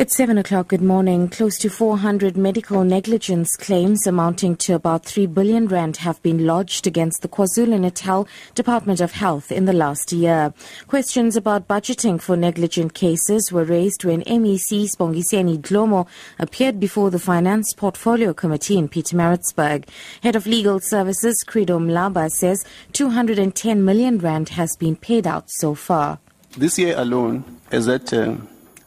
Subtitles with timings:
[0.00, 0.68] It's 7 o'clock.
[0.68, 1.28] Good morning.
[1.28, 6.86] Close to 400 medical negligence claims amounting to about 3 billion rand have been lodged
[6.86, 10.54] against the KwaZulu-Natal Department of Health in the last year.
[10.86, 16.06] Questions about budgeting for negligent cases were raised when MEC Sibongiseni Dhlomo
[16.38, 19.86] appeared before the Finance Portfolio Committee in Pietermaritzburg.
[20.22, 22.64] Head of Legal Services Credo Mlaba says
[22.94, 26.18] 210 million rand has been paid out so far.
[26.56, 28.36] This year alone, as at uh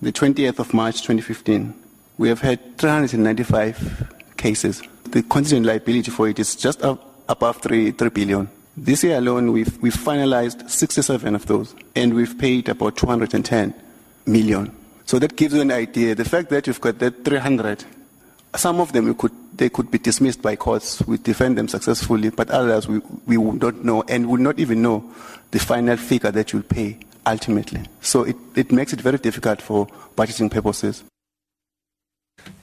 [0.03, 1.73] the 20th of March 2015,
[2.17, 4.81] we have had 395 cases.
[5.05, 8.49] The contingent liability for it is just above 3, 3 billion.
[8.75, 13.73] This year alone, we've, we've finalized 67 of those, and we've paid about 210
[14.25, 14.75] million.
[15.05, 16.15] So that gives you an idea.
[16.15, 17.85] The fact that you've got that 300,
[18.55, 21.05] some of them you could, they could be dismissed by courts.
[21.05, 24.81] We defend them successfully, but others we, we would not know and would not even
[24.81, 25.11] know
[25.51, 27.81] the final figure that you'll pay ultimately.
[28.01, 31.03] So it, it makes it very difficult for budgeting purposes.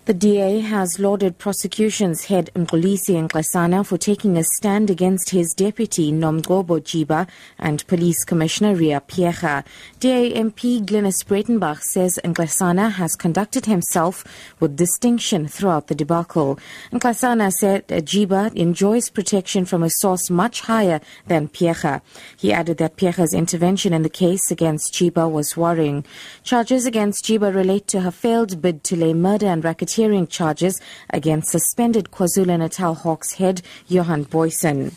[0.06, 6.10] The DA has lauded prosecution's head Mxolisi Nxasana for taking a stand against his deputy
[6.10, 9.62] Nomgcobo Jiba and Police Commissioner Riah Phiyega.
[10.00, 14.24] DA MP Glynis Breitenbach says Nxasana has conducted himself
[14.58, 16.58] with distinction throughout the debacle.
[16.92, 22.00] Nxasana said Jiba enjoys protection from a source much higher than Phiyega.
[22.38, 26.06] He added that Phiyega's intervention in the case against Jiba was worrying.
[26.42, 30.80] Charges against Jiba relate to her failed bid to lay murder and racketeering racketeering charges
[31.10, 34.92] against suspended KwaZulu-Natal Hawks head Johan Booysen.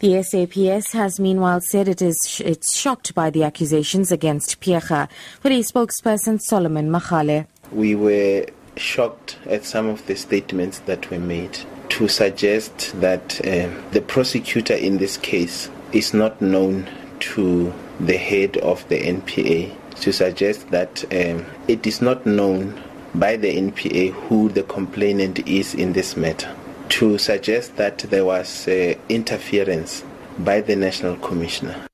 [0.00, 5.08] The SAPS has meanwhile said it is sh- it's shocked by the accusations against Phiyega.
[5.40, 7.46] Police spokesperson Solomon Makgale.
[7.72, 13.68] We were shocked at some of the statements that were made to suggest that uh,
[13.90, 16.88] the prosecutor in this case is not known
[17.18, 22.80] to the head of the NPA, to suggest that um, it is not known
[23.18, 26.54] by the NPA who the complainant is in this matter
[26.88, 30.04] to suggest that there was uh, interference
[30.38, 31.88] by the National Commissioner.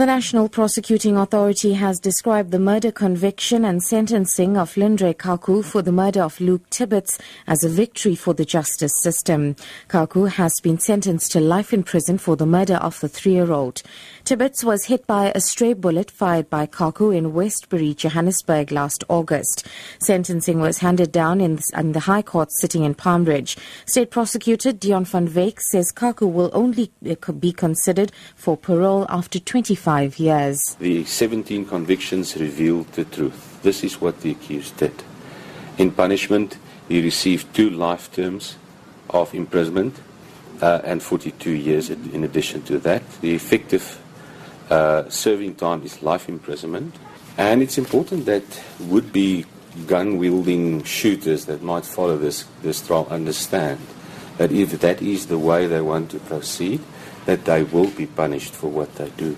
[0.00, 5.82] The National Prosecuting Authority has described the murder conviction and sentencing of Lyndray Khakhu for
[5.82, 9.56] the murder of Luke Tibbetts as a victory for the justice system.
[9.90, 13.82] Khakhu has been sentenced to life in prison for the murder of the three-year-old.
[14.24, 19.66] Tibbetts was hit by a stray bullet fired by Khakhu in Westbury, Johannesburg last August.
[19.98, 21.56] Sentencing was handed down in,
[21.92, 23.58] the High Court sitting in Palm Ridge.
[23.84, 29.38] State Prosecutor Dion van Wyk says Khakhu will only uh, be considered for parole after
[29.38, 30.76] 25 five years.
[30.78, 33.60] The 17 convictions revealed the truth.
[33.62, 34.94] This is what the accused did.
[35.78, 36.58] In punishment,
[36.88, 38.56] he received two life terms
[39.08, 39.96] of imprisonment
[40.62, 43.02] uh, and 42 years in addition to that.
[43.20, 43.98] The effective
[44.70, 46.94] uh, serving time is life imprisonment.
[47.36, 48.44] And it's important that
[48.78, 49.44] would be
[49.88, 53.80] gun wielding shooters that might follow this, this trial understand
[54.38, 56.80] that if that is the way they want to proceed,
[57.26, 59.36] that they will be punished for what they do.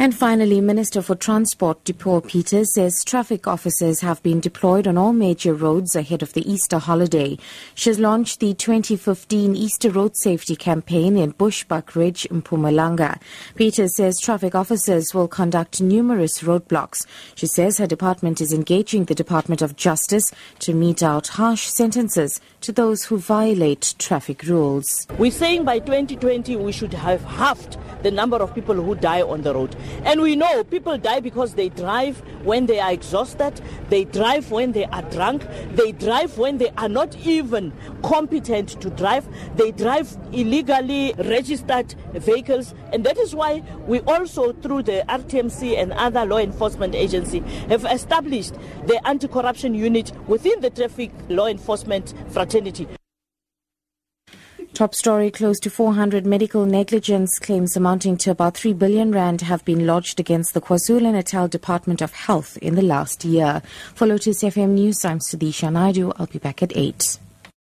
[0.00, 5.12] And finally, Minister for Transport Dipuo Peters says traffic officers have been deployed on all
[5.12, 7.36] major roads ahead of the Easter holiday.
[7.74, 13.20] She has launched the 2015 Easter Road Safety Campaign in Bushbuckridge in Mpumalanga.
[13.56, 17.04] Peters says traffic officers will conduct numerous roadblocks.
[17.34, 22.40] She says her department is engaging the Department of Justice to mete out harsh sentences
[22.60, 25.08] to those who violate traffic rules.
[25.18, 29.42] We're saying by 2020 we should have halved the number of people who die on
[29.42, 29.74] the road.
[30.04, 34.72] And we know people die because they drive when they are exhausted, they drive when
[34.72, 37.72] they are drunk, they drive when they are not even
[38.02, 39.26] competent to drive,
[39.56, 42.74] they drive illegally registered vehicles.
[42.92, 47.84] And that is why we also, through the RTMC and other law enforcement agency, have
[47.84, 48.54] established
[48.86, 52.97] the anti corruption unit within the traffic law enforcement fraternity.
[54.78, 59.64] Top story close to 400 medical negligence claims amounting to about 3 billion rand have
[59.64, 63.60] been lodged against the KwaZulu-Natal Department of Health in the last year.
[63.96, 66.12] For Lotus FM News, I'm Sudisha Naidu.
[66.14, 67.18] I'll be back at 8.